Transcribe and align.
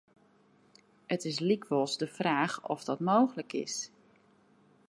It 1.11 1.21
is 1.29 1.39
lykwols 1.49 1.93
de 2.01 2.07
fraach 2.07 2.55
oft 2.67 2.85
dat 2.85 2.99
mooglik 2.99 3.53
is. 3.53 3.77